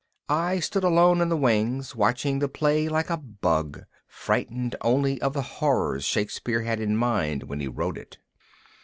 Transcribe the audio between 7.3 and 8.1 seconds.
when he wrote